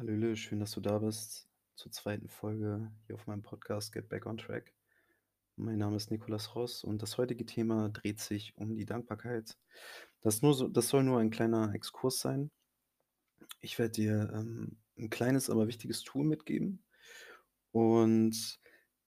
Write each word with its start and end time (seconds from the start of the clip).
Hallöle, 0.00 0.34
schön, 0.34 0.60
dass 0.60 0.70
du 0.70 0.80
da 0.80 0.98
bist 0.98 1.46
zur 1.74 1.92
zweiten 1.92 2.30
Folge 2.30 2.90
hier 3.04 3.16
auf 3.16 3.26
meinem 3.26 3.42
Podcast 3.42 3.92
Get 3.92 4.08
Back 4.08 4.24
on 4.24 4.38
Track. 4.38 4.72
Mein 5.56 5.76
Name 5.76 5.96
ist 5.96 6.10
Nicolas 6.10 6.54
Ross 6.54 6.84
und 6.84 7.02
das 7.02 7.18
heutige 7.18 7.44
Thema 7.44 7.90
dreht 7.90 8.18
sich 8.18 8.56
um 8.56 8.74
die 8.74 8.86
Dankbarkeit. 8.86 9.58
Das 10.22 10.40
nur 10.40 10.54
so 10.54 10.68
das 10.68 10.88
soll 10.88 11.02
nur 11.02 11.20
ein 11.20 11.28
kleiner 11.28 11.74
Exkurs 11.74 12.18
sein. 12.18 12.50
Ich 13.60 13.78
werde 13.78 13.92
dir, 13.92 14.30
ähm, 14.32 14.78
'n 14.96 15.10
kleines, 15.10 15.50
aber 15.50 15.68
wichtiges 15.68 16.02
Tool 16.02 16.24
mitgeben 16.24 16.82
und 17.72 18.58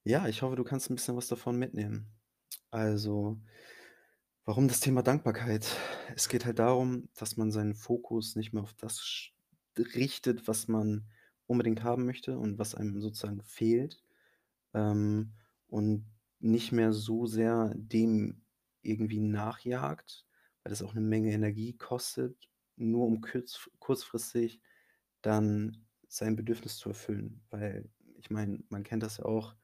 ja, 0.03 0.27
ich 0.27 0.43
hoffe, 0.43 0.57
du 0.57 0.63
kannst 0.63 0.89
ein 0.91 0.95
bisschen 0.95 1.17
was 1.17 1.27
davon 1.27 1.57
mitnehmen. 1.57 2.11
Also, 2.71 3.39
warum 4.45 4.67
das 4.67 4.79
Thema 4.79 5.01
Dankbarkeit? 5.01 5.65
Es 6.15 6.29
geht 6.29 6.45
halt 6.45 6.59
darum, 6.59 7.09
dass 7.15 7.37
man 7.37 7.51
seinen 7.51 7.75
Fokus 7.75 8.35
nicht 8.35 8.53
mehr 8.53 8.63
auf 8.63 8.73
das 8.73 9.01
richtet, 9.79 10.47
was 10.47 10.67
man 10.67 11.07
unbedingt 11.47 11.83
haben 11.83 12.05
möchte 12.05 12.38
und 12.39 12.59
was 12.59 12.75
einem 12.75 13.02
sozusagen 13.02 13.41
fehlt, 13.43 14.03
ähm, 14.73 15.34
und 15.67 16.05
nicht 16.39 16.71
mehr 16.73 16.93
so 16.93 17.25
sehr 17.27 17.73
dem 17.77 18.43
irgendwie 18.84 19.20
nachjagt, 19.21 20.27
weil 20.63 20.71
das 20.71 20.84
auch 20.84 20.93
'ne 20.95 21.01
Menge 21.01 21.31
Energie 21.34 21.73
kostet, 21.77 22.49
nur 22.77 23.07
um 23.07 23.21
kürz 23.21 23.70
kurzfristig 23.79 24.62
dann 25.23 25.87
sein 26.09 26.35
Bedürfnis 26.37 26.77
zu 26.77 26.90
erfüllen. 26.90 27.43
Weil 27.51 27.90
ich 28.17 28.29
meine, 28.31 28.63
man 28.70 28.84
kennt 28.84 29.03
das 29.03 29.17
ja 29.20 29.26
auch, 29.26 29.55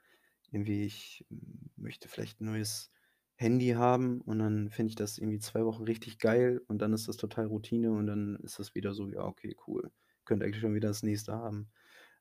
irgendwie 0.52 0.84
ich 0.86 1.26
m 1.32 1.72
möchte 1.78 2.10
vielleicht 2.10 2.42
'n 2.42 2.46
neues 2.48 2.92
Handy 3.40 3.70
haben 3.72 4.22
und 4.22 4.40
dann 4.40 4.70
finde 4.70 4.90
ich 4.92 4.96
das 4.96 5.18
irgendwie 5.18 5.40
2 5.40 5.66
Wochen 5.66 5.84
richtig 5.84 6.20
geil 6.20 6.62
und 6.68 6.80
dann 6.80 6.94
ist 6.94 7.08
das 7.08 7.18
total 7.18 7.46
Routine 7.48 7.92
und 7.92 8.08
dann 8.08 8.38
ist 8.44 8.60
das 8.60 8.76
wieder 8.76 8.94
so: 8.94 9.10
„Ja, 9.10 9.24
okay, 9.26 9.56
cool. 9.68 9.92
Könnte 10.26 10.46
eigentlich 10.46 10.62
schon 10.62 10.76
wieder 10.76 10.90
das 10.90 11.04
nächste 11.04 11.34
haben.“ 11.34 11.70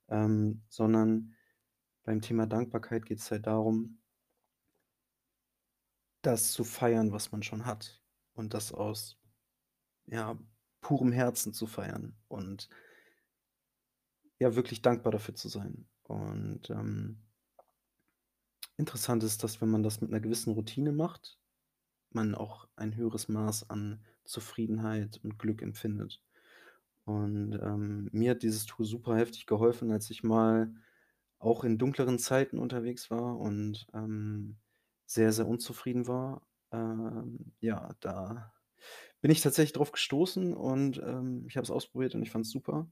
Ähm, 0.08 0.62
sondern 0.68 1.34
beim 2.04 2.20
Thema 2.22 2.46
Dankbarkeit 2.46 3.06
geht's 3.06 3.30
halt 3.30 3.46
darum 3.46 4.00
das 6.22 6.52
zu 6.52 6.64
feiern, 6.64 7.12
was 7.12 7.32
man 7.32 7.42
schon 7.42 7.66
hat 7.66 8.02
und 8.34 8.54
das 8.54 8.72
aus, 8.72 9.18
ja, 10.06 10.38
purem 10.82 11.12
Herzen 11.12 11.52
zu 11.54 11.66
feiern 11.66 12.16
und 12.28 12.68
ja, 14.40 14.54
wirklich 14.56 14.82
dankbar 14.82 15.12
dafür 15.12 15.34
zu 15.34 15.48
sein. 15.48 15.88
Und, 16.04 16.70
ähm 16.70 17.22
interessant 18.78 19.24
ist, 19.24 19.44
dass 19.44 19.60
wenn 19.62 19.70
man 19.70 19.82
das 19.84 20.00
mit 20.02 20.10
'ner 20.10 20.20
gewissen 20.20 20.52
Routine 20.54 20.92
macht, 20.92 21.38
man 22.10 22.34
auch 22.34 22.68
ein 22.76 22.96
höheres 22.96 23.28
Maß 23.28 23.70
an 23.70 24.04
Zufriedenheit 24.24 25.20
und 25.24 25.38
Glück 25.38 25.62
empfindet. 25.62 26.22
Und, 27.04 27.54
ähm, 27.62 28.08
mir 28.12 28.32
hat 28.32 28.42
dieses 28.42 28.66
Tool 28.66 28.86
super 28.86 29.16
heftig 29.16 29.46
geholfen, 29.46 29.90
als 29.92 30.10
ich 30.10 30.22
mal 30.24 30.74
auch 31.38 31.64
in 31.64 31.78
dunkleren 31.78 32.18
Zeiten 32.18 32.58
unterwegs 32.58 33.10
war 33.10 33.38
und, 33.38 33.86
ähm, 33.94 34.58
sehr, 35.06 35.32
sehr 35.32 35.48
unzufrieden 35.48 36.06
war. 36.08 36.46
Ähm, 36.72 37.52
ja, 37.60 37.94
da 38.00 38.52
bin 39.22 39.30
ich 39.32 39.42
tatsächlich 39.42 39.74
drauf 39.74 39.92
gestoßen 39.92 40.54
und, 40.54 40.98
ähm, 41.04 41.46
ich 41.48 41.56
habe 41.56 41.64
es 41.64 41.70
ausprobiert 41.72 42.14
und 42.14 42.22
ich 42.22 42.30
fand's 42.30 42.50
super. 42.50 42.90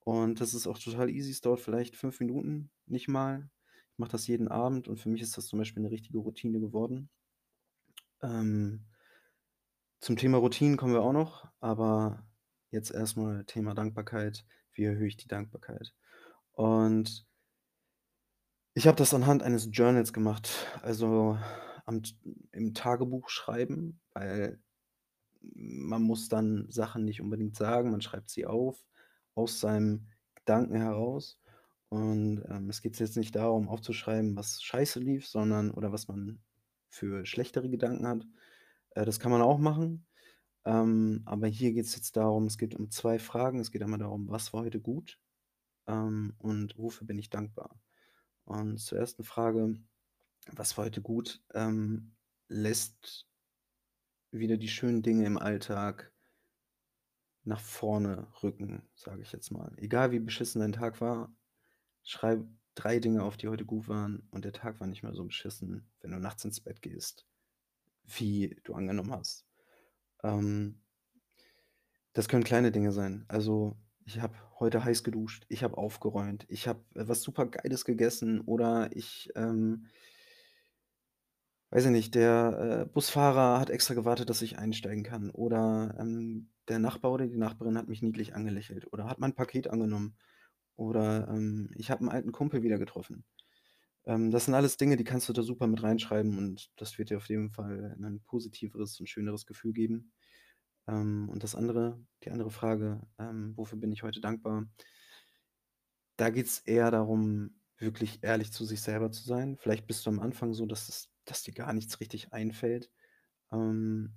Und 0.00 0.40
das 0.40 0.54
ist 0.54 0.66
auch 0.68 0.78
total 0.78 1.10
easy. 1.10 1.30
Es 1.32 1.40
dauert 1.42 1.60
vielleicht 1.60 1.96
5 1.96 2.20
Minuten, 2.20 2.70
nicht 2.86 3.08
mal. 3.08 3.50
Ich 3.94 3.98
mache 3.98 4.12
das 4.12 4.26
jeden 4.26 4.48
Abend 4.48 4.88
und 4.88 4.96
für 4.98 5.10
mich 5.10 5.20
ist 5.20 5.36
das 5.36 5.46
zum 5.48 5.58
Beispiel 5.58 5.82
'ne 5.82 5.90
richtige 5.90 6.16
Routine 6.18 6.60
geworden. 6.60 7.10
Ähm 8.22 8.84
zum 10.02 10.16
Thema 10.16 10.38
Routinen 10.38 10.76
kommen 10.76 10.94
wir 10.94 11.02
auch 11.02 11.12
noch, 11.12 11.48
aber 11.60 12.26
jetzt 12.72 12.90
erst 12.90 13.16
mal 13.16 13.44
Thema 13.44 13.72
Dankbarkeit. 13.72 14.44
Wie 14.72 14.82
erhöhe 14.82 15.06
ich 15.06 15.16
die 15.16 15.28
Dankbarkeit? 15.28 15.94
Und 16.52 17.26
ich 18.74 18.86
habe 18.86 18.96
das 18.96 19.12
anhand 19.12 19.42
eines 19.42 19.68
Journals 19.70 20.12
gemacht, 20.12 20.48
also 20.82 21.38
am 21.84 22.00
im 22.52 22.72
Tagebuch 22.74 23.28
schreiben, 23.28 24.00
weil 24.14 24.60
man 25.42 26.02
muss 26.02 26.28
dann 26.28 26.66
Sachen 26.70 27.04
nicht 27.04 27.20
unbedingt 27.22 27.56
sagen, 27.56 27.90
man 27.90 28.02
schreibt 28.02 28.30
sie 28.30 28.46
auf 28.46 28.84
aus 29.34 29.60
seinem 29.60 30.08
Gedanken 30.36 30.76
heraus. 30.76 31.38
Und, 31.92 32.42
ähm, 32.48 32.70
es 32.70 32.80
geht 32.80 32.98
jetzt 33.00 33.18
nicht 33.18 33.36
darum, 33.36 33.68
aufzuschreiben, 33.68 34.34
was 34.34 34.62
scheiße 34.62 34.98
lief, 34.98 35.26
sondern 35.28 35.70
oder 35.70 35.92
was 35.92 36.08
man 36.08 36.40
für 36.88 37.26
schlechtere 37.26 37.68
Gedanken 37.68 38.06
hat. 38.06 38.26
Äh, 38.92 39.04
das 39.04 39.20
kann 39.20 39.30
man 39.30 39.42
auch 39.42 39.58
machen. 39.58 40.06
Ähm, 40.66 41.22
aber 41.26 41.48
hier 41.48 41.72
geht's 41.72 41.96
jetzt 41.96 42.16
darum 42.16 42.46
es 42.46 42.58
geht 42.58 42.74
um 42.76 42.90
2 42.90 43.18
Fragen. 43.18 43.60
Es 43.60 43.70
geht 43.72 43.82
einmal 43.82 43.98
darum: 44.00 44.28
„Was 44.30 44.52
war 44.54 44.62
heute 44.64 44.80
gut, 44.80 45.20
ähm, 45.88 46.34
und 46.38 46.78
wofür 46.78 47.06
bin 47.06 47.18
ich 47.18 47.30
dankbar?“ 47.30 47.80
Und 48.44 48.78
zur 48.80 48.98
1. 48.98 49.24
Frage: 49.24 49.76
„Was 50.52 50.78
war 50.78 50.86
heute 50.86 51.02
gut?“ 51.02 51.42
Ähm, 51.54 52.16
lässt 52.48 53.24
wieder 54.34 54.56
die 54.56 54.68
schönen 54.68 55.02
Dinge 55.02 55.26
im 55.26 55.36
Alltag 55.36 56.10
nach 57.46 57.60
vorne 57.60 58.28
rücken, 58.42 58.88
sage 58.94 59.22
ich 59.22 59.32
jetzt 59.32 59.50
mal. 59.50 59.72
Egal 59.76 60.12
wie 60.12 60.20
beschissen 60.20 60.60
dein 60.60 60.72
Tag 60.72 61.00
war, 61.00 61.34
schreib 62.04 62.44
3 62.74 62.98
Dinge 63.00 63.22
auf, 63.22 63.36
die 63.36 63.48
heute 63.48 63.64
gut 63.64 63.88
waren 63.88 64.26
und 64.30 64.44
der 64.44 64.52
Tag 64.52 64.80
war 64.80 64.86
nicht 64.86 65.02
mehr 65.02 65.14
so 65.14 65.24
beschissen, 65.24 65.90
wenn 66.00 66.10
du 66.12 66.18
nachts 66.18 66.44
ins 66.44 66.60
Bett 66.60 66.82
gehst, 66.82 67.26
wie 68.04 68.56
du 68.64 68.74
angenommen 68.74 69.12
hast. 69.12 69.46
Ähm 70.22 70.82
das 72.14 72.28
können 72.28 72.44
kleine 72.44 72.72
Dinge 72.72 72.92
sein. 72.92 73.24
Also, 73.28 73.76
ich 74.04 74.20
habe 74.20 74.34
heute 74.58 74.84
heiß 74.84 75.02
geduscht, 75.04 75.44
ich 75.48 75.62
habe 75.64 75.78
aufgeräumt, 75.78 76.44
ich 76.48 76.68
habe, 76.68 76.80
äh, 76.94 77.06
was 77.08 77.22
super 77.22 77.46
Geiles 77.46 77.84
gegessen 77.84 78.40
oder 78.42 78.90
ich, 78.94 79.30
ähm 79.36 79.86
weiß 81.70 81.86
ich 81.86 81.90
nicht, 81.90 82.14
der, 82.14 82.82
äh, 82.82 82.92
Busfahrer 82.92 83.58
hat 83.58 83.70
extra 83.70 83.94
gewartet, 83.94 84.28
dass 84.28 84.42
ich 84.42 84.58
einsteigen 84.58 85.04
kann 85.04 85.30
oder, 85.30 85.96
ähm, 85.98 86.50
der 86.68 86.78
Nachbar 86.78 87.12
oder 87.12 87.26
die 87.26 87.38
Nachbarin 87.38 87.78
hat 87.78 87.88
mich 87.88 88.02
niedlich 88.02 88.34
angelächelt 88.34 88.92
oder 88.92 89.08
hat 89.08 89.18
mein 89.18 89.34
Paket 89.34 89.68
angenommen 89.68 90.16
oder, 90.76 91.28
ähm, 91.28 91.70
ich 91.76 91.90
habe 91.90 92.04
'n 92.04 92.08
alten 92.10 92.32
Kumpel 92.32 92.62
wieder 92.62 92.78
getroffen. 92.78 93.24
Ähm, 94.06 94.30
das 94.32 94.46
sind 94.46 94.54
alles 94.54 94.76
Dinge, 94.78 94.96
die 94.96 95.04
kannst 95.04 95.28
du 95.30 95.32
da 95.34 95.42
super 95.44 95.66
mit 95.68 95.82
reinschreiben 95.82 96.38
und 96.38 96.70
das 96.76 96.98
wird 96.98 97.10
dir 97.10 97.18
auf 97.18 97.28
jeden 97.30 97.50
Fall 97.50 97.96
'nen 97.98 98.22
positiveres 98.24 99.00
und 99.00 99.08
schöneres 99.08 99.46
Gefühl 99.46 99.72
geben. 99.74 100.12
Ähm, 100.88 101.28
und 101.30 101.44
das 101.44 101.54
andere 101.56 102.00
die 102.24 102.30
andere 102.32 102.50
Frage, 102.52 103.02
ähm: 103.20 103.54
„Wofür 103.56 103.78
bin 103.80 103.92
ich 103.92 104.02
heute 104.04 104.20
dankbar?“ 104.22 104.66
Da 106.18 106.30
geht's 106.30 106.58
eher 106.60 106.90
darum, 106.90 107.60
wirklich 107.78 108.22
ehrlich 108.22 108.52
zu 108.52 108.64
sich 108.64 108.80
selber 108.82 109.10
zu 109.10 109.22
sein. 109.24 109.56
Vielleicht 109.58 109.86
bist 109.86 110.04
du 110.06 110.10
am 110.10 110.20
Anfang 110.20 110.52
so, 110.54 110.66
dass 110.66 110.88
es 110.88 111.08
dass 111.24 111.44
dir 111.44 111.52
gar 111.54 111.72
nichts 111.72 112.00
richtig 112.00 112.32
einfällt. 112.32 112.90
Ähm, 113.52 114.14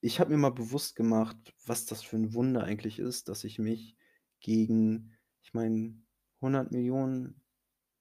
ich 0.00 0.20
habe 0.20 0.30
mir 0.32 0.38
mal 0.38 0.50
bewusst 0.52 0.96
gemacht, 0.96 1.54
was 1.66 1.86
das 1.86 2.02
für 2.02 2.16
'n 2.16 2.34
Wunder 2.34 2.64
eigentlich 2.64 2.98
ist, 3.00 3.28
dass 3.28 3.44
ich 3.44 3.58
mich 3.60 3.96
gegen 4.40 5.12
ich 5.42 5.54
meine, 5.54 5.94
100.000.000 6.40 7.34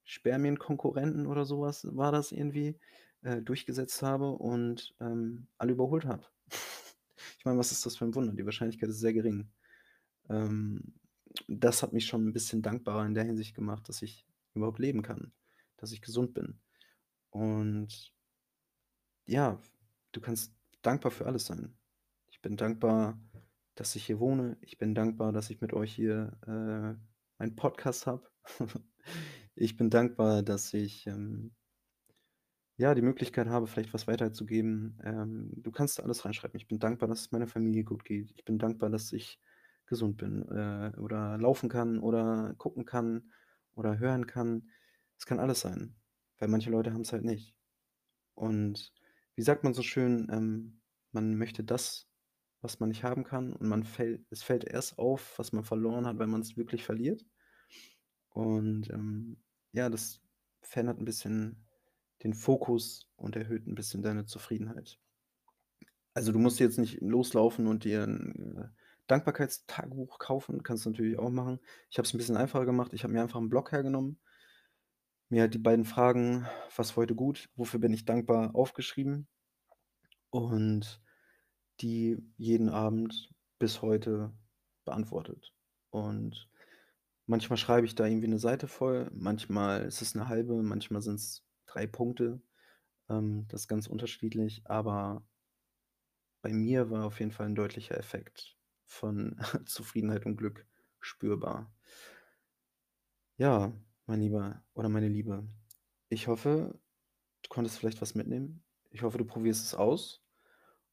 Spermienkonkurrenten 0.05 1.27
oder 1.27 1.45
so 1.45 1.61
was 1.61 1.85
war 1.95 2.11
das 2.11 2.31
irgendwie, 2.31 2.79
äh, 3.21 3.41
durchgesetzt 3.41 4.01
habe 4.03 4.31
und, 4.31 4.95
ähm, 4.99 5.47
alle 5.57 5.73
überholt 5.73 6.05
habe. 6.05 6.25
Ich 7.37 7.45
meine, 7.45 7.57
was 7.59 7.71
ist 7.71 7.85
das 7.85 7.97
für 7.97 8.05
'n 8.05 8.15
Wunder? 8.15 8.33
Die 8.33 8.45
Wahrscheinlichkeit 8.45 8.89
ist 8.89 8.99
sehr 8.99 9.13
gering. 9.13 9.51
Ähm, 10.29 10.95
das 11.47 11.83
hat 11.83 11.93
mich 11.93 12.05
schon 12.07 12.27
'n 12.29 12.33
bisschen 12.33 12.61
dankbarer 12.63 13.05
in 13.05 13.13
der 13.15 13.23
Hinsicht 13.25 13.55
gemacht, 13.55 13.89
dass 13.89 14.01
ich 14.03 14.27
überhaupt 14.55 14.79
leben 14.79 15.01
kann, 15.03 15.33
dass 15.77 15.91
ich 15.93 16.01
gesund 16.01 16.33
bin. 16.33 16.61
Und 17.31 18.13
ja, 19.25 19.61
du 20.11 20.21
kannst 20.21 20.55
dankbar 20.81 21.11
für 21.11 21.25
alles 21.25 21.45
sein. 21.45 21.77
Ich 22.31 22.41
bin 22.41 22.57
dankbar, 22.57 23.19
dass 23.75 23.95
ich 23.95 24.05
hier 24.05 24.19
wohne. 24.19 24.57
Ich 24.61 24.77
bin 24.77 24.95
dankbar, 24.95 25.31
dass 25.31 25.49
ich 25.49 25.61
mit 25.61 25.73
euch 25.73 25.93
hier, 25.93 26.37
äh, 26.47 27.08
einen 27.39 27.55
Podcast 27.55 28.07
habe. 28.07 28.29
Ich 29.55 29.75
bin 29.75 29.89
dankbar, 29.89 30.41
dass 30.41 30.73
ich, 30.73 31.05
ähm 31.07 31.51
ja, 32.79 32.95
die 32.95 33.01
Möglichkeit 33.01 33.47
habe, 33.49 33.67
vielleicht 33.67 33.93
was 33.93 34.07
weiterzugeben. 34.07 34.97
Ähm, 35.03 35.51
du 35.57 35.69
kannst 35.69 36.01
alles 36.01 36.23
reinschreiben. 36.23 36.57
Ich 36.57 36.69
bin 36.69 36.79
dankbar, 36.79 37.09
dass 37.09 37.19
es 37.19 37.31
meiner 37.31 37.47
Familie 37.47 37.83
gut 37.83 38.05
geht. 38.05 38.31
Ich 38.37 38.45
bin 38.45 38.57
dankbar, 38.57 38.89
dass 38.89 39.11
ich 39.11 39.37
gesund 39.85 40.15
bin, 40.15 40.43
äh, 40.43 40.97
oder 40.97 41.37
laufen 41.37 41.67
kann 41.67 41.99
oder 41.99 42.53
gucken 42.57 42.85
kann 42.85 43.33
oder 43.73 43.99
hören 43.99 44.27
kann. 44.27 44.69
Es 45.17 45.25
kann 45.25 45.39
alles 45.39 45.59
sein, 45.59 45.97
weil 46.37 46.47
manche 46.47 46.69
Leute 46.69 46.93
haben's 46.93 47.11
halt 47.11 47.25
nicht. 47.25 47.53
Und 48.33 48.93
wie 49.35 49.41
sagt 49.41 49.65
man 49.65 49.73
so 49.73 49.81
schön, 49.81 50.29
ähm, 50.31 50.79
man 51.11 51.35
möchte 51.35 51.65
das, 51.65 52.08
was 52.61 52.79
man 52.79 52.89
nicht 52.89 53.03
haben 53.03 53.23
kann 53.23 53.53
und 53.53 53.67
man 53.67 53.83
fäll 53.83 54.25
es 54.31 54.43
fällt 54.43 54.63
erst 54.65 54.99
auf, 54.99 55.37
was 55.39 55.53
man 55.53 55.63
verloren 55.63 56.05
hat, 56.07 56.19
wenn 56.19 56.29
man's 56.29 56.57
wirklich 56.57 56.83
verliert. 56.85 57.25
Und, 58.35 58.89
ähm, 58.91 59.37
ja, 59.71 59.89
das 59.89 60.21
verändert 60.61 60.99
'n 60.99 61.05
bisschen 61.05 61.67
den 62.23 62.33
Fokus 62.33 63.09
und 63.15 63.35
erhöht 63.35 63.67
'n 63.67 63.75
bisschen 63.75 64.01
deine 64.03 64.25
Zufriedenheit. 64.25 64.97
Also, 66.15 66.31
du 66.31 66.39
musst 66.39 66.59
jetzt 66.59 66.79
nicht 66.79 67.01
loslaufen 67.01 67.67
und 67.67 67.83
dir 67.83 68.03
'n, 68.03 68.57
äh, 68.57 68.67
Dankbarkeitstagebuch 69.07 70.19
kaufen, 70.19 70.63
kannst 70.63 70.85
du 70.85 70.89
natürlich 70.91 71.17
auch 71.19 71.29
machen. 71.29 71.59
Ich 71.89 71.97
habe 71.97 72.07
es 72.07 72.13
'n 72.13 72.17
bisschen 72.17 72.37
einfacher 72.37 72.65
gemacht. 72.65 72.93
Ich 72.93 73.03
habe 73.03 73.13
mir 73.13 73.21
einfach 73.21 73.39
'n 73.39 73.49
Block 73.49 73.71
hergenommen 73.71 74.17
mir 75.31 75.47
die 75.47 75.59
beiden 75.59 75.85
Fragen: 75.85 76.47
„Was 76.75 76.89
war 76.97 77.03
heute 77.03 77.13
gut? 77.13 77.49
Wofür 77.55 77.79
bin 77.79 77.93
ich 77.93 78.03
dankbar?“ 78.05 78.55
aufgeschrieben 78.55 79.27
und 80.33 81.01
die 81.81 82.17
jeden 82.37 82.69
Abend 82.69 83.31
bis 83.59 83.81
heute 83.81 84.33
beantwortet. 84.85 85.53
Und 85.91 86.49
manchmal 87.27 87.57
schreibe 87.57 87.85
ich 87.87 87.95
da 87.95 88.05
irgendwie 88.07 88.27
'ne 88.29 88.39
Seite 88.39 88.67
voll, 88.67 89.09
manchmal 89.13 89.83
ist 89.85 90.01
es 90.01 90.15
'ne 90.15 90.27
1/2, 90.29 90.63
manchmal 90.63 91.01
sind's 91.03 91.45
3 91.67 91.87
Punkte. 91.87 92.41
Ähm, 93.09 93.47
das 93.49 93.63
ist 93.63 93.67
ganz 93.69 93.87
unterschiedlich, 93.87 94.63
aber 94.65 95.23
bei 96.45 96.53
mir 96.53 96.89
war 96.89 97.05
auf 97.05 97.19
jeden 97.19 97.31
Fall 97.31 97.47
'n 97.47 97.55
deutlicher 97.55 97.97
Effekt 97.97 98.57
von 98.85 99.37
Zufriedenheit 99.65 100.25
und 100.25 100.37
Glück 100.37 100.65
spürbar. 100.99 101.71
Ja, 103.39 103.71
mein 104.05 104.19
Lieber 104.19 104.65
oder 104.73 104.89
meine 104.89 105.07
Liebe, 105.07 105.47
ich 106.09 106.27
hoffe, 106.27 106.77
du 107.43 107.49
konntest 107.49 107.79
vielleicht 107.79 108.01
was 108.01 108.15
mitnehmen. 108.15 108.65
Ich 108.91 109.03
hoffe, 109.03 109.17
du 109.17 109.25
probierst 109.25 109.65
es 109.65 109.75
aus 109.75 110.21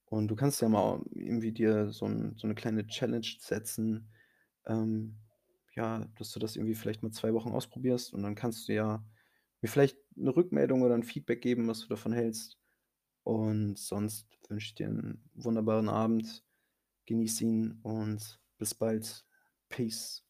und 0.06 0.28
du 0.28 0.36
kannst 0.36 0.60
ja 0.62 0.68
mal 0.68 1.02
irgendwie 1.12 1.52
dir 1.52 1.90
so 1.92 2.06
'n 2.06 2.34
so 2.38 2.46
'ne 2.48 2.54
kleine 2.56 2.86
Challenge 2.88 3.26
setzen, 3.40 4.10
ähm, 4.66 5.18
ja, 5.76 6.06
dass 6.18 6.32
du 6.32 6.40
das 6.40 6.56
irgendwie 6.56 6.74
vielleicht 6.76 7.02
mal 7.04 7.12
2 7.12 7.34
Wochen 7.34 7.50
ausprobierst 7.52 8.14
und 8.14 8.22
dann 8.24 8.34
kannst 8.36 8.68
du 8.68 8.74
ja 8.74 9.04
mir 9.62 9.68
vielleicht 9.70 9.98
'ne 10.16 10.34
Rückmeldung 10.36 10.82
oder 10.82 10.94
'n 10.96 11.04
Feedback 11.04 11.42
geben, 11.42 11.68
was 11.68 11.80
du 11.82 11.88
davon 11.88 12.12
hältst. 12.14 12.58
Und 13.24 13.78
sonst 13.78 14.28
wünsche 14.50 14.68
ich 14.68 14.74
dir 14.76 14.88
'n 14.88 15.24
wunderbaren 15.34 15.88
Abend. 15.90 16.44
Genieße 17.06 17.44
ihn 17.44 17.80
und 17.84 18.40
bis 18.58 18.74
bald. 18.76 19.26
Peace. 19.70 20.25